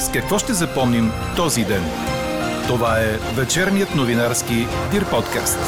[0.00, 1.04] С какво ще запомним
[1.36, 1.82] този ден?
[2.66, 4.54] Това е вечерният новинарски
[4.92, 5.58] Дир подкаст.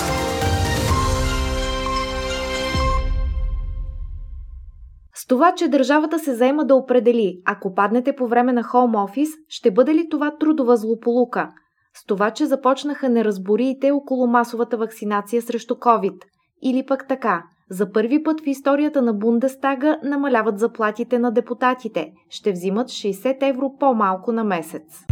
[5.15, 9.29] С това, че държавата се заема да определи, ако паднете по време на хоум офис,
[9.49, 11.49] ще бъде ли това трудова злополука?
[11.95, 16.23] С това, че започнаха неразбориите около масовата вакцинация срещу COVID.
[16.63, 17.43] Или пък така,
[17.73, 22.13] за първи път в историята на Бундестага намаляват заплатите на депутатите.
[22.31, 25.05] Ще взимат 60 евро по-малко на месец.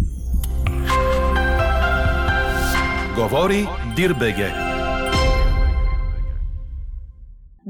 [3.16, 4.69] Говори Дирбеге.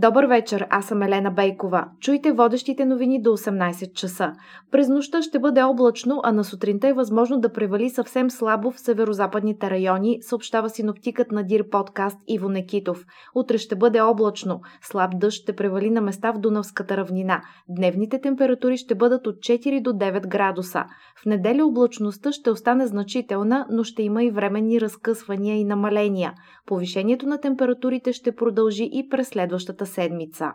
[0.02, 1.84] Добър вечер, аз съм Елена Бейкова.
[2.00, 4.32] Чуйте водещите новини до 18 часа.
[4.70, 8.80] През нощта ще бъде облачно, а на сутринта е възможно да превали съвсем слабо в
[8.80, 13.04] северо-западните райони, съобщава синоптикът на Дир подкаст Иво Некитов.
[13.34, 14.60] Утре ще бъде облачно.
[14.82, 17.42] Слаб дъжд ще превали на места в Дунавската равнина.
[17.68, 20.84] Дневните температури ще бъдат от 4 до 9 градуса.
[21.22, 26.32] В неделя облачността ще остане значителна, но ще има и временни разкъсвания и намаления.
[26.66, 30.52] Повишението на температурите ще продължи и през следващата седмица.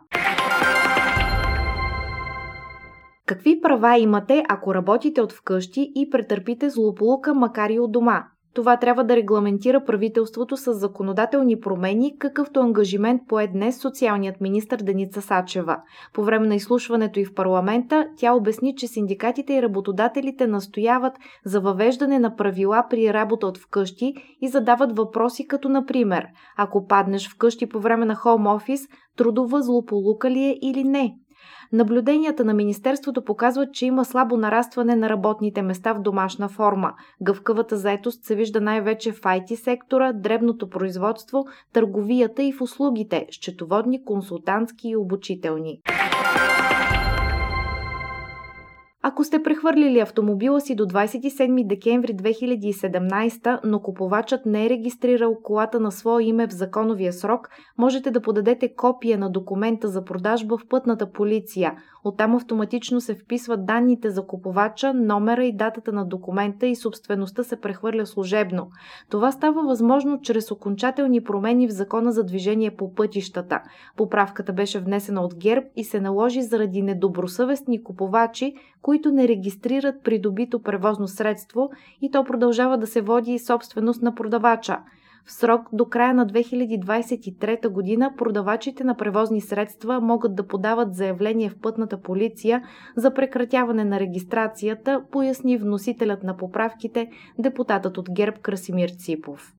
[3.26, 8.24] Какви права имате, ако работите от вкъщи и претърпите злополука, макар и от дома?
[8.56, 15.22] Това трябва да регламентира правителството с законодателни промени, какъвто ангажимент пое днес социалният министр Деница
[15.22, 15.78] Сачева.
[16.14, 21.14] По време на изслушването и в парламента тя обясни, че синдикатите и работодателите настояват
[21.46, 26.26] за въвеждане на правила при работа от вкъщи и задават въпроси като например,
[26.58, 28.82] ако паднеш вкъщи по време на хоум офис,
[29.18, 31.16] трудова злополука ли е или не?
[31.72, 36.94] Наблюденията на Министерството показват, че има слабо нарастване на работните места в домашна форма.
[37.22, 44.06] Гъвкавата заетост се вижда най-вече в IT сектора, дребното производство, търговията и в услугите– счетоводни,
[44.06, 45.82] консултантски и обучителни.
[49.08, 55.80] Ако сте прехвърлили автомобила си до 27 декември 2017, но купувачът не е регистрирал колата
[55.80, 60.68] на свое име в законовия срок, можете да подадете копия на документа за продажба в
[60.70, 61.74] пътната полиция.
[62.04, 67.62] Оттам автоматично се вписват данните за купувача, номера и датата на документа и собствеността се
[67.62, 68.68] прехвърля служебно.
[69.10, 73.62] Това става възможно чрез окончателни промени в закона за движение по пътищата.
[73.98, 80.60] Поправката беше внесена от ГЕРБ и се наложи заради недобросъвестни купувачи, които не регистрират придобито
[80.60, 81.70] превозно средство
[82.02, 84.78] и то продължава да се води собственост на продавача.
[85.26, 91.50] В срок до края на 2023 година продавачите на превозни средства могат да подават заявление
[91.50, 92.64] в пътната полиция
[92.96, 99.54] за прекратяване на регистрацията, поясни вносителят на поправките, депутатът от ГЕРБ Красимир Ципов.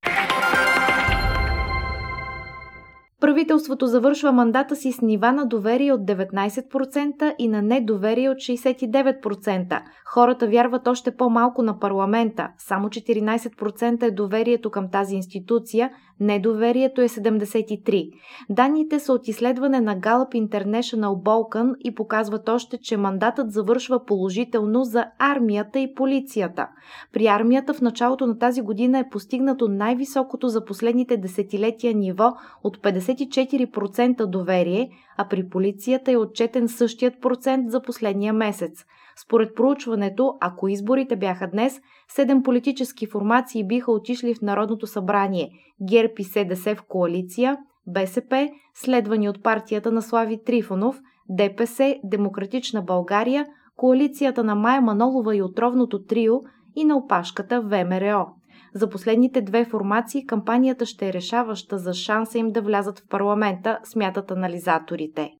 [3.20, 9.82] Правителството завършва мандата си с нива на доверие от 19% и на недоверие от 69%.
[10.06, 12.48] Хората вярват още по-малко на парламента.
[12.58, 15.90] Само 14% е доверието към тази институция,
[16.20, 18.10] недоверието е 73%.
[18.50, 24.84] Данните са от изследване на Gallup International Balkan и показват още, че мандатът завършва положително
[24.84, 26.68] за армията и полицията.
[27.12, 32.32] При армията в началото на тази година е постигнато най-високото за последните десетилетия ниво
[32.64, 38.84] от 50 54% доверие, а при полицията е отчетен същият процент за последния месец.
[39.24, 45.50] Според проучването, ако изборите бяха днес, седем политически формации биха отишли в Народното събрание–
[45.88, 47.56] ГЕРБ и СДС в коалиция,
[47.86, 53.46] БСП, следвани от партията на Слави Трифонов, ДПС, Демократична България,
[53.76, 56.34] коалицията на Майя Манолова и отровното трио
[56.76, 58.26] и на опашката ВМРО.
[58.74, 63.78] За последните две формации кампанията ще е решаваща за шанса им да влязат в парламента,
[63.84, 65.30] смятат анализаторите.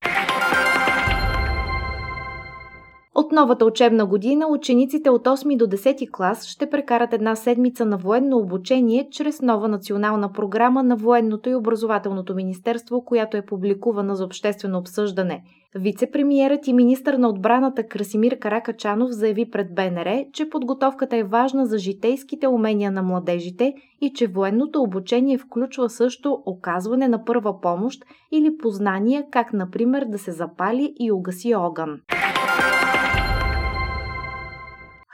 [3.18, 7.96] От новата учебна година учениците от 8 до 10 клас ще прекарат една седмица на
[7.96, 14.24] военно обучение чрез нова национална програма на Военното и образователното министерство, която е публикувана за
[14.24, 15.44] обществено обсъждане.
[15.74, 21.78] Вице-премьерът и министър на отбраната Красимир Каракачанов заяви пред БНР, че подготовката е важна за
[21.78, 28.56] житейските умения на младежите и че военното обучение включва също оказване на първа помощ или
[28.56, 32.00] познания как, например, да се запали и угаси огън.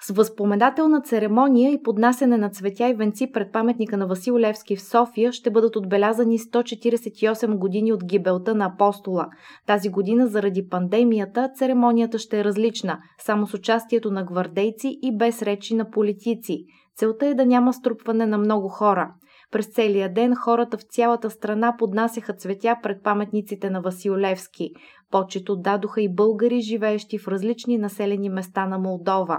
[0.05, 4.83] С възпоменателна церемония и поднасене на цветя и венци пред паметника на Васил Левски в
[4.83, 9.27] София ще бъдат отбелязани 148 години от гибелта на апостола.
[9.67, 15.43] Тази година заради пандемията церемонията ще е различна, само с участието на гвардейци и без
[15.43, 16.65] речи на политици.
[16.97, 19.15] Целта е да няма струпване на много хора.
[19.53, 24.71] През целия ден хората в цялата страна поднасяха цветя пред паметниците на Васил Левски.
[25.11, 29.39] Почет отдадоха и българи, живеещи в различни населени места на Молдова.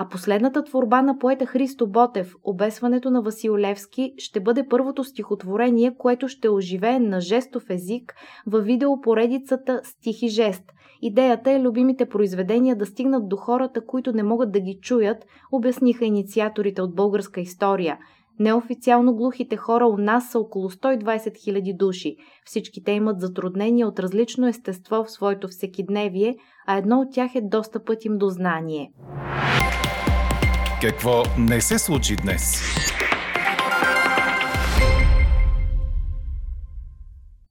[0.00, 5.94] А последната творба на поета Христо Ботев, Обесването на Васил Левски, ще бъде първото стихотворение,
[5.98, 8.14] което ще оживее на жестов език
[8.46, 10.64] във видеопоредицата Стих и жест.
[11.02, 16.04] Идеята е любимите произведения да стигнат до хората, които не могат да ги чуят, обясниха
[16.04, 17.98] инициаторите от българска история–
[18.40, 22.16] Неофициално глухите хора у нас са около 120 000 души.
[22.44, 26.36] Всички те имат затруднения от различно естество в своето всекидневие,
[26.66, 28.92] а едно от тях е достъпът им до знание.
[30.82, 32.62] Какво не се случи днес?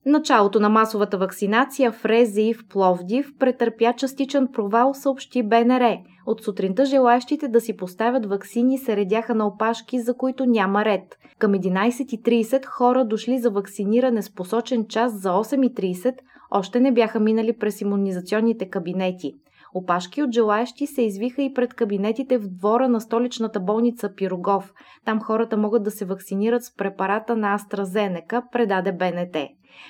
[0.06, 5.98] Началото на масовата вакцинация в Рези в Пловдив претърпя частичен провал, съобщи БНР.
[6.26, 11.18] От сутринта желаящите да си поставят вакцини се редяха на опашки, за които няма ред.
[11.40, 16.16] Към 11.30 хора дошли за вакциниране с посочен час за 8.30
[16.52, 19.34] още не бяха минали през иммунизационните кабинети.
[19.74, 24.74] Опашки от желаящи се извиха и пред кабинетите в двора на столичната болница Пирогов.
[25.06, 29.38] Там хората могат да се вакцинират с препарата на AstraZeneca, предаде БНТ.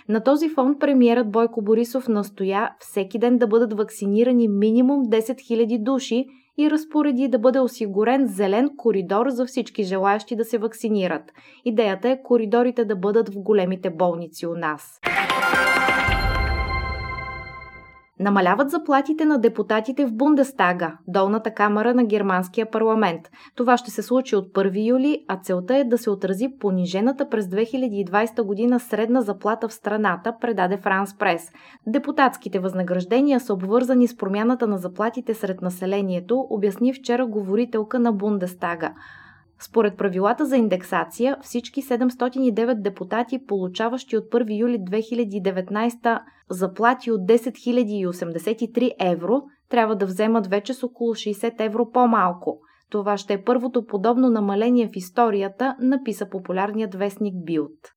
[0.10, 5.84] На този фон премиерът Бойко Борисов настоя всеки ден да бъдат вакцинирани минимум 10 000
[5.84, 6.26] души
[6.58, 11.32] и разпореди да бъде осигурен зелен коридор за всички желаящи да се вакцинират.
[11.66, 15.00] Идеята е коридорите да бъдат в големите болници у нас.
[18.28, 23.22] Намаляват заплатите на депутатите в Бундестага, долната камера на германския парламент.
[23.56, 27.46] Това ще се случи от 1 юли, а целта е да се отрази понижената през
[27.46, 31.52] 2020 година средна заплата в страната, предаде Франс Прес.
[31.88, 38.94] Депутатските възнаграждения са обвързани с промяната на заплатите сред населението, обясни вчера говорителка на Бундестага.
[39.60, 46.20] Според правилата за индексация, всички 709 депутати, получаващи от 1 юли 2019
[46.50, 47.52] заплати от 10
[48.08, 52.60] 083 евро, трябва да вземат вече с около 60 евро по-малко.
[52.90, 57.94] Това ще е първото подобно намаление в историята, написа популярният вестник Билд.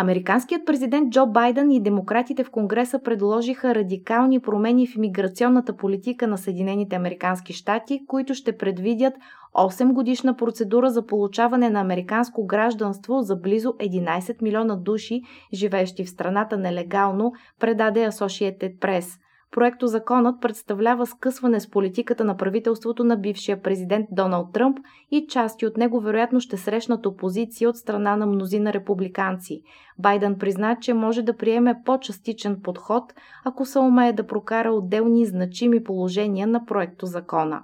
[0.00, 6.38] Американският президент Джо Байден и демократите в Конгреса предложиха радикални промени в имиграционната политика на
[6.38, 9.14] Съединените Американски щати, които ще предвидят
[9.54, 15.22] 8 годишна процедура за получаване на американско гражданство за близо 11 милиона души,
[15.52, 23.04] живеещи в страната нелегално, предаде Associated Press– Проекто законът представлява скъсване с политиката на правителството
[23.04, 24.78] на бившия президент Доналд Тръмп
[25.10, 29.62] и части от него вероятно ще срещнат опозиция от страна на мнозина републиканци.
[29.98, 33.14] Байден призна, че може да приеме по-частичен подход,
[33.44, 37.62] ако се умее да прокара отделни значими положения на проекто закона.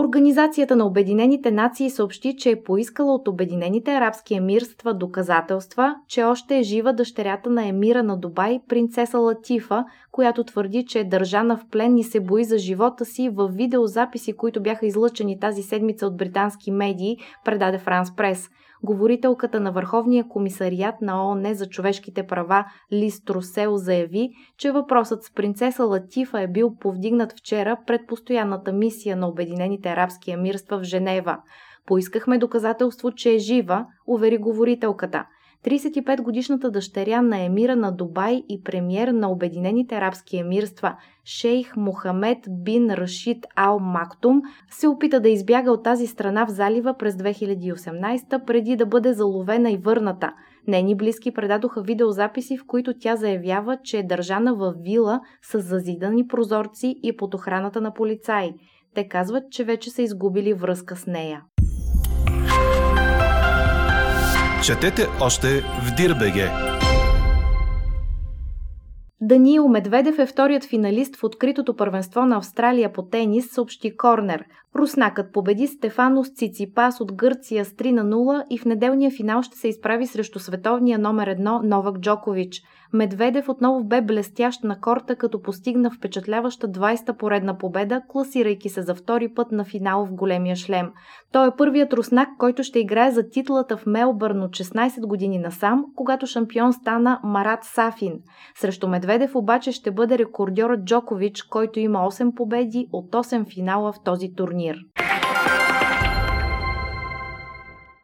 [0.00, 6.58] Организацията на Обединените нации съобщи, че е поискала от Обединените арабски емирства доказателства, че още
[6.58, 11.66] е жива дъщерята на емира на Дубай, принцеса Латифа, която твърди, че е държана в
[11.70, 16.16] плен и се бои за живота си в видеозаписи, които бяха излъчени тази седмица от
[16.16, 18.48] британски медии, предаде Франс Прес–
[18.82, 25.34] Говорителката на Върховния комисариат на ООН за човешките права Лис Трусел заяви, че въпросът с
[25.34, 31.38] принцеса Латифа е бил повдигнат вчера пред постоянната мисия на Обединените арабски емирства в Женева.
[31.86, 35.26] Поискахме доказателство, че е жива, увери говорителката–
[35.64, 42.90] 35-годишната дъщеря на емира на Дубай и премьер на Обединените арабски емирства шейх Мохамед бин
[42.90, 48.76] Рашид Ал Мактум се опита да избяга от тази страна в залива през 2018 преди
[48.76, 50.32] да бъде заловена и върната.
[50.66, 56.26] Нейни близки предадоха видеозаписи, в които тя заявява, че е държана в вила с зазидани
[56.26, 58.52] прозорци и под охраната на полицаи.
[58.94, 61.42] Те казват, че вече са изгубили връзка с нея.
[64.64, 66.50] Четете още в Дирбеге.
[69.22, 74.44] Даниил Медведев е вторият финалист в откритото първенство на Австралия по тенис, съобщи Корнер.
[74.76, 79.58] Руснакът победи Стефанос Циципас от Гърция с 3 на 0 и в неделния финал ще
[79.58, 82.62] се изправи срещу световния номер 1 Новак Джокович.
[82.92, 88.94] Медведев отново бе блестящ на корта, като постигна впечатляваща 20-та поредна победа, класирайки се за
[88.94, 90.92] втори път на финал в големия шлем.
[91.32, 95.84] Той е първият руснак, който ще играе за титлата в Мелбърн от 16 години насам,
[95.96, 98.12] когато шампион стана Марат Сафин.
[98.54, 104.02] Срещу Медведев обаче ще бъде рекордьорът Джокович, който има 8 победи от 8 финала в
[104.04, 104.76] този турнир.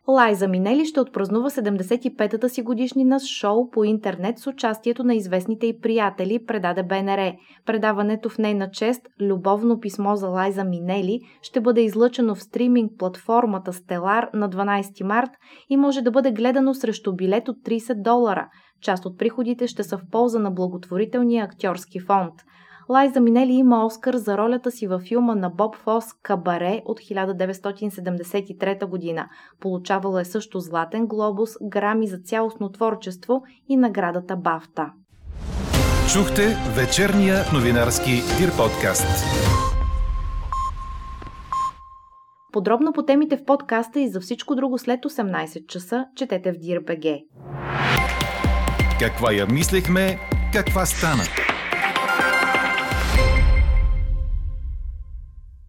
[0.09, 5.67] Лайза Минели ще отпразнува 75-та си годишнина с шоу по интернет с участието на известните
[5.67, 7.33] и приятели, предаде БНР.
[7.65, 13.73] Предаването в нейна чест, любовно писмо за Лайза Минели, ще бъде излъчено в стриминг платформата
[13.73, 15.31] Стелар на 12 март
[15.71, 18.49] и може да бъде гледано срещу билет от 30 долара.
[18.83, 22.35] Част от приходите ще са в полза на благотворителния актьорски фонд.
[22.88, 28.87] Лайза Минели има Оскар за ролята си във филма на Боб Фос «Кабаре» от 1973
[28.87, 29.28] година.
[29.61, 34.93] Получавала е също Златен глобус, грами за цялостно творчество и наградата Бафта.
[36.12, 36.43] Чухте
[36.76, 39.25] вечерния новинарски Дир подкаст.
[42.52, 47.25] Подробно по темите в подкаста и за всичко друго след 18 часа четете в DIRBG.
[49.00, 50.19] Каква я мислехме,
[50.52, 51.23] каква стана?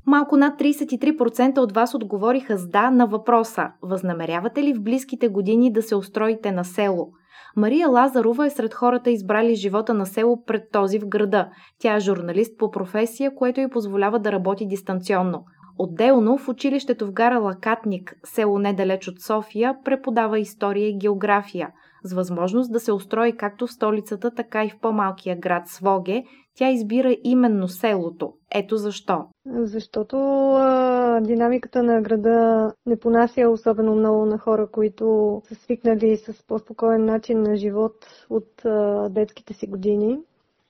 [0.08, 5.74] Малко над 33% от вас отговориха с да на въпроса Възнамерявате ли в близките години
[5.74, 7.10] да се устроите на село?
[7.56, 11.50] Мария Лазарова е сред хората избрали живота на село пред този в града.
[11.80, 15.44] Тя е журналист по професия, което й позволява да работи дистанционно.
[15.78, 21.70] Отделно в училището в гара Лакатник, село недалеч от София, преподава история и география.
[22.08, 26.24] С възможност да се устрои както в столицата, така и в по-малкия град Своге,
[26.56, 28.34] тя избира именно селото.
[28.52, 29.26] Ето защо.
[29.46, 30.18] Защото
[30.52, 37.06] а, динамиката на града не понася особено много на хора, които са свикнали с по-спокоен
[37.06, 40.20] начин на живот от а, детските си години.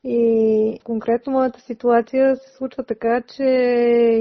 [0.03, 3.44] И конкретно моята ситуация се случва така, че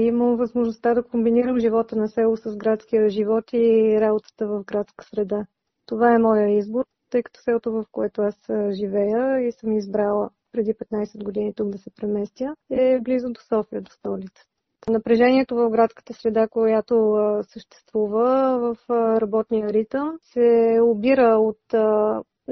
[0.01, 5.45] имам възможността да комбинирам живота на село с градския живот и работата в градска среда.
[5.85, 8.35] Това е моя избор, тъй като селото, в което аз
[8.71, 13.81] живея и съм избрала преди 15 години тук да се преместя, е близо до София,
[13.81, 14.43] до столица.
[14.89, 18.89] Напрежението в градската среда, която съществува в
[19.21, 21.61] работния ритъм, се обира от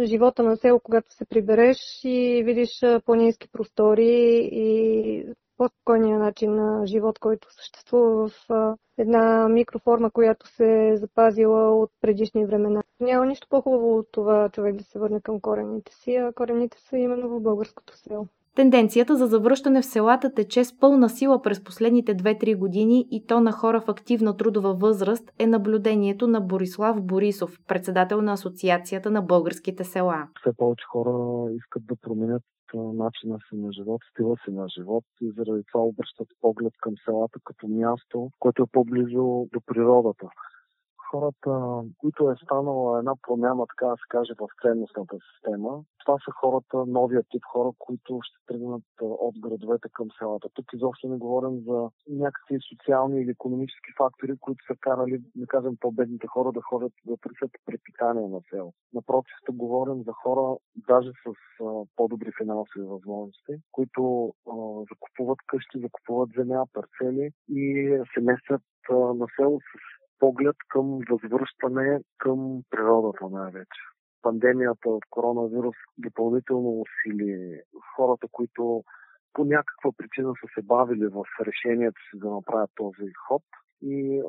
[0.04, 2.70] живота на село, когато се прибереш и видиш
[3.06, 5.26] планински простори и
[5.58, 8.50] по-спокойния начин на живот, който съществува в
[8.98, 12.84] една микроформа, която се е запазила от предишни времена.
[13.00, 16.98] Няма нищо по-хубаво от това човек да се върне към корените си, а корените са
[16.98, 18.28] именно в българското село.
[18.56, 23.40] Тенденцията за завръщане в селата тече с пълна сила през последните 2-3 години и то
[23.40, 29.22] на хора в активна трудова възраст е наблюдението на Борислав Борисов, председател на Асоциацията на
[29.22, 30.28] българските села.
[30.42, 35.32] Все повече хора искат да променят начина си на живот, стила си на живот и
[35.38, 40.28] заради това обръщат поглед към селата като място, което е по-близо до природата
[41.12, 45.84] хората, които е станала една промяна, така да се каже, в ценностната система.
[46.06, 50.48] Това са хората, новия тип хора, които ще тръгнат от градовете към селата.
[50.54, 55.78] Тук изобщо не говорим за някакви социални или економически фактори, които са карали, да кажем,
[55.80, 58.74] по-бедните хора да ходят да търсят препитание на село.
[58.94, 60.58] Напротив, тук говорим за хора,
[60.90, 61.34] даже с
[61.64, 64.56] а, по-добри финансови възможности, които а,
[64.92, 67.64] закупуват къщи, закупуват земя, парцели и
[68.14, 73.82] се местят на село с поглед към възвръщане към природата най-вече.
[74.22, 77.62] Пандемията от коронавирус допълнително усили
[77.96, 78.84] хората, които
[79.34, 83.44] по някаква причина са се бавили в решението си да направят този ход.
[83.82, 84.24] И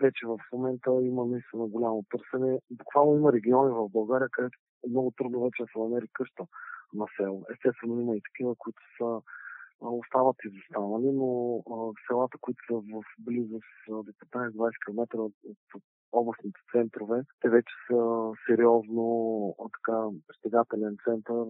[0.00, 2.58] вече в момента има наистина голямо търсене.
[2.70, 4.58] Буквално има региони в България, където
[4.88, 6.44] много трудно вече се намери къща
[6.94, 7.44] на село.
[7.52, 9.20] Естествено има и такива, които са
[9.80, 11.62] остават изостанали, но
[12.08, 15.32] селата, които са в близост до 15-20 км от,
[15.74, 15.82] от
[16.12, 21.44] областните центрове, те вече са сериозно така притегателен център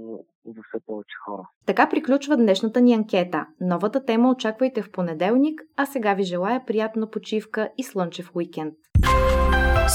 [0.44, 1.49] за все повече хора.
[1.66, 3.47] Така приключва днешната ни анкета.
[3.61, 8.75] Новата тема очаквайте в понеделник, а сега ви желая приятна почивка и слънчев уикенд.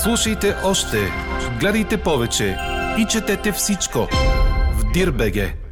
[0.04, 0.98] Слушайте още,
[1.60, 2.56] гледайте повече
[3.00, 4.00] и четете всичко
[4.80, 5.63] в Дирбеге.